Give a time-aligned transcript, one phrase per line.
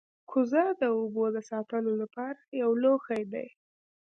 [0.29, 3.47] کوزه د اوبو د ساتلو لپاره یو لوښی دی